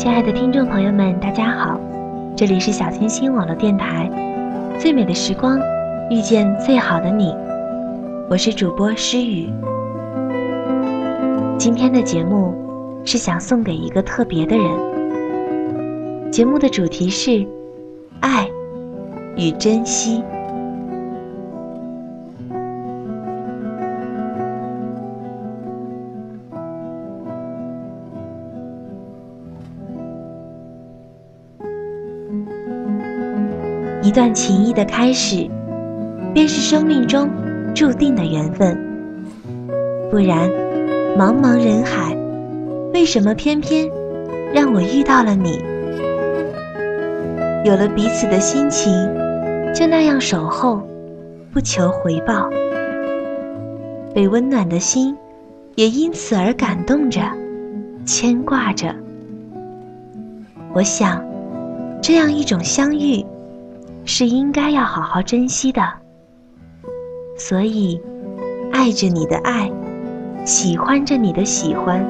[0.00, 1.78] 亲爱的听众朋友们，大家好，
[2.34, 4.10] 这里是小清新网络电台，
[4.78, 5.60] 最美的时光，
[6.08, 7.36] 遇见最好的你，
[8.30, 9.52] 我是主播诗雨。
[11.58, 12.54] 今天的节目
[13.04, 16.32] 是想送给一个特别的人。
[16.32, 17.46] 节目的主题是
[18.20, 18.48] 爱
[19.36, 20.24] 与珍惜。
[34.02, 35.46] 一段情谊的开始，
[36.32, 37.28] 便是生命中
[37.74, 38.76] 注定的缘分。
[40.10, 40.48] 不然，
[41.18, 42.16] 茫茫人海，
[42.94, 43.88] 为什么偏偏
[44.54, 45.60] 让我遇到了你？
[47.64, 48.90] 有了彼此的心情，
[49.74, 50.80] 就那样守候，
[51.52, 52.48] 不求回报。
[54.14, 55.14] 被温暖的心，
[55.74, 57.20] 也因此而感动着，
[58.06, 58.94] 牵挂着。
[60.72, 61.22] 我想，
[62.00, 63.22] 这样一种相遇。
[64.12, 65.80] 是应该要好好珍惜的，
[67.38, 68.02] 所以
[68.72, 69.70] 爱着你的爱，
[70.44, 72.04] 喜欢着你的喜欢，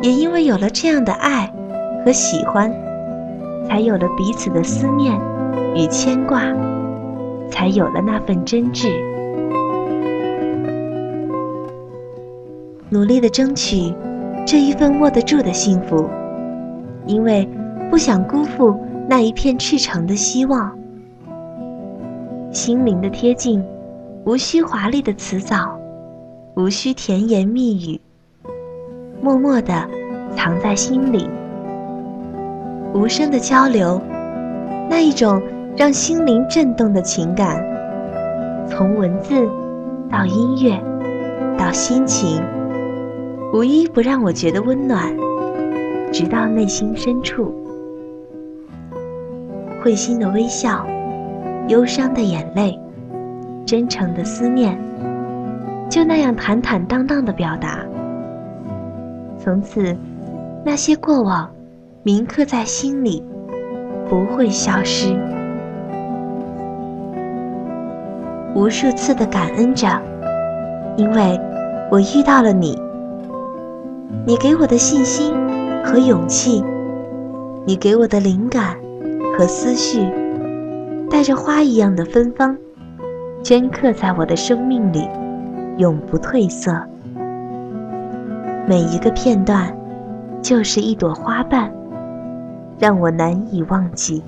[0.00, 1.52] 也因为有了这样的爱
[2.02, 2.72] 和喜欢，
[3.68, 5.20] 才有了彼此的思念
[5.74, 6.40] 与牵挂，
[7.50, 8.90] 才有了那份真挚。
[12.88, 13.94] 努力的争取
[14.46, 16.08] 这一份握得住的幸福，
[17.04, 17.46] 因为
[17.90, 18.74] 不想辜负。
[19.08, 20.76] 那一片赤诚的希望，
[22.50, 23.64] 心灵的贴近，
[24.24, 25.78] 无需华丽的辞藻，
[26.56, 28.00] 无需甜言蜜语，
[29.22, 29.88] 默默的
[30.34, 31.30] 藏在心里，
[32.92, 34.02] 无声的交流，
[34.90, 35.40] 那一种
[35.76, 37.64] 让心灵震动的情感，
[38.68, 39.48] 从文字
[40.10, 40.82] 到音乐，
[41.56, 42.42] 到心情，
[43.54, 45.16] 无一不让我觉得温暖，
[46.12, 47.54] 直到内心深处。
[49.86, 50.84] 会心的微笑，
[51.68, 52.76] 忧伤的眼泪，
[53.64, 54.76] 真诚的思念，
[55.88, 57.86] 就那样坦坦荡荡的表达。
[59.38, 59.96] 从此，
[60.64, 61.48] 那些过往
[62.02, 63.22] 铭刻在心里，
[64.08, 65.16] 不会消失。
[68.56, 69.86] 无数次的感恩着，
[70.96, 71.40] 因为
[71.92, 72.76] 我遇到了你。
[74.26, 75.32] 你给我的信心
[75.84, 76.64] 和勇气，
[77.64, 78.76] 你给我的灵感。
[79.36, 80.00] 和思绪，
[81.10, 82.56] 带着花一样的芬芳，
[83.42, 85.06] 镌刻在我的生命里，
[85.76, 86.74] 永不褪色。
[88.66, 89.76] 每一个片段，
[90.40, 91.70] 就是一朵花瓣，
[92.78, 94.22] 让我难以忘记。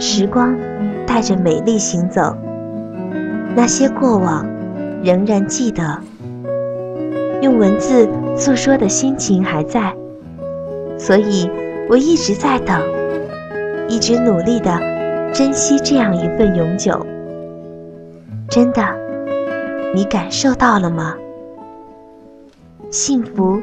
[0.00, 0.58] 时光
[1.06, 2.36] 带着美丽行走，
[3.54, 4.44] 那些过往
[5.04, 5.96] 仍然记得，
[7.40, 9.94] 用文字诉说的心情还在。
[10.98, 11.50] 所以，
[11.88, 12.80] 我一直在等，
[13.88, 14.78] 一直努力的
[15.32, 17.06] 珍惜这样一份永久。
[18.48, 18.82] 真的，
[19.94, 21.14] 你感受到了吗？
[22.90, 23.60] 幸福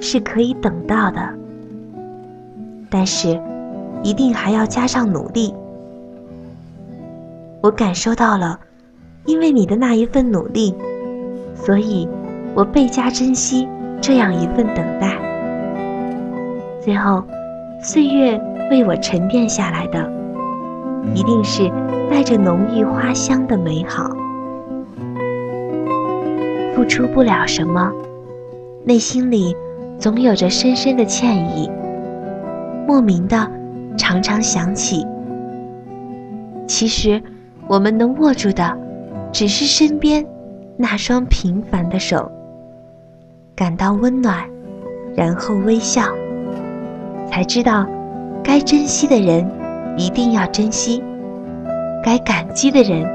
[0.00, 1.20] 是可以等到的，
[2.90, 3.40] 但是
[4.02, 5.54] 一定还要加上努力。
[7.62, 8.60] 我感受到了，
[9.24, 10.74] 因为你的那一份努力，
[11.54, 12.08] 所以
[12.54, 13.66] 我倍加珍惜
[14.00, 15.31] 这样一份等待。
[16.84, 17.22] 最后，
[17.80, 18.36] 岁月
[18.68, 20.10] 为我沉淀下来的，
[21.14, 21.70] 一定是
[22.10, 24.10] 带着浓郁花香的美好。
[26.74, 27.92] 付出不了什么，
[28.84, 29.54] 内心里
[29.96, 31.70] 总有着深深的歉意，
[32.84, 33.48] 莫名的
[33.96, 35.06] 常常想起。
[36.66, 37.22] 其实，
[37.68, 38.76] 我们能握住的，
[39.30, 40.26] 只是身边
[40.76, 42.28] 那双平凡的手，
[43.54, 44.44] 感到温暖，
[45.14, 46.02] 然后微笑。
[47.30, 47.86] 才知道，
[48.42, 49.48] 该珍惜的人
[49.96, 51.02] 一定要珍惜，
[52.04, 53.06] 该感激的人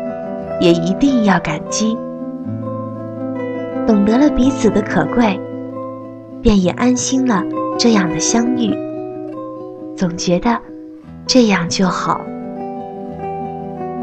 [0.60, 1.98] 也一定要感激。
[3.86, 5.40] 懂得了彼此的可贵，
[6.42, 7.44] 便也安心了
[7.78, 8.76] 这样的相遇。
[9.96, 10.58] 总觉得
[11.26, 12.22] 这样就好。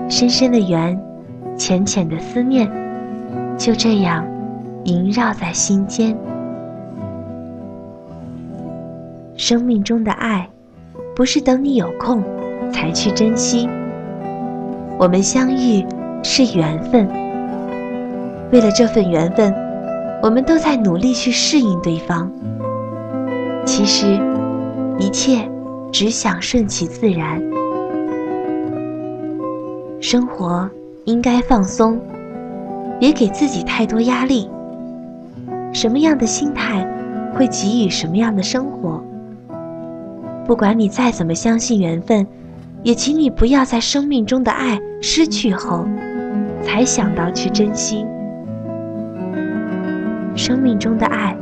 [0.09, 0.99] 深深的缘，
[1.57, 2.71] 浅浅的思念，
[3.57, 4.25] 就这样
[4.85, 6.17] 萦绕在心间。
[9.37, 10.49] 生命中的爱，
[11.15, 12.23] 不是等你有空
[12.73, 13.69] 才去珍惜。
[14.99, 15.85] 我们相遇
[16.23, 17.09] 是缘分，
[18.53, 19.53] 为了这份缘分，
[20.23, 22.31] 我们都在努力去适应对方。
[23.67, 24.21] 其实，
[24.99, 25.49] 一切
[25.91, 27.43] 只想顺其自然。
[30.01, 30.71] 生活
[31.07, 31.99] 应该放松，
[33.01, 34.49] 别给自己太多压力，
[35.73, 36.87] 什么样的心态，
[37.35, 39.03] 会给予什么样的生活。
[40.47, 42.27] 不管你再怎么相信缘分，
[42.83, 45.87] 也请你不要在生命中的爱失去后，
[46.63, 48.05] 才想到去珍惜。
[50.37, 51.35] 生命中的爱，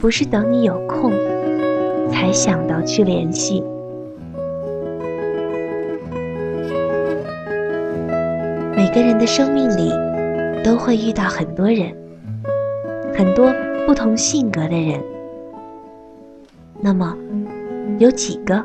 [0.00, 1.12] 不是等你有空，
[2.10, 3.62] 才想到去联系。
[8.74, 9.92] 每个人的生命里，
[10.64, 11.94] 都会遇到很多人，
[13.16, 13.52] 很多
[13.86, 15.00] 不同性格的人。
[16.80, 17.14] 那么，
[17.96, 18.62] 有几个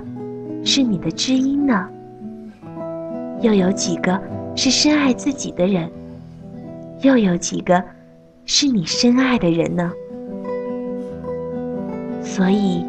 [0.64, 1.88] 是你的知音呢？
[3.42, 4.20] 又有几个
[4.56, 5.90] 是深爱自己的人？
[7.02, 7.84] 又有几个
[8.46, 9.92] 是你深爱的人呢？
[12.22, 12.86] 所以，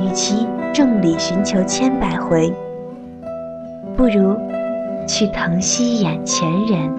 [0.00, 2.52] 与其众里寻求千百回，
[3.96, 4.36] 不如
[5.06, 6.90] 去疼惜眼前人。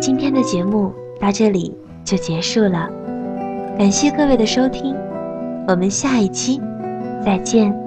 [0.00, 1.74] 今天的节目到这里。
[2.06, 2.88] 就结束了，
[3.76, 4.94] 感谢各位的收听，
[5.66, 6.62] 我们下一期
[7.20, 7.85] 再见。